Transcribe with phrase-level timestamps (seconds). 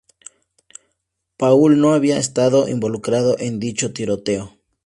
[1.37, 4.51] Paul no había estado involucrada en dicho tiroteo.